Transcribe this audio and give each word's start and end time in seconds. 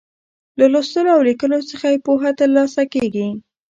له 0.59 0.65
لوستلو 0.73 1.09
او 1.15 1.21
ليکلو 1.29 1.59
څخه 1.71 1.85
يې 1.93 2.03
پوهه 2.05 2.29
تر 2.39 2.49
لاسه 2.57 2.81
کیږي. 2.93 3.27